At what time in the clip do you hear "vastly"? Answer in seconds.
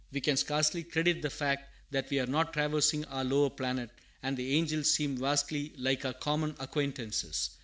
5.17-5.73